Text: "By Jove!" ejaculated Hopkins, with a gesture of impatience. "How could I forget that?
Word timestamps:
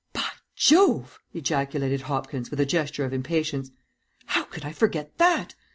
"By 0.13 0.27
Jove!" 0.55 1.19
ejaculated 1.31 2.01
Hopkins, 2.01 2.49
with 2.49 2.59
a 2.59 2.65
gesture 2.65 3.05
of 3.05 3.13
impatience. 3.13 3.69
"How 4.25 4.45
could 4.45 4.65
I 4.65 4.71
forget 4.71 5.15
that? 5.19 5.53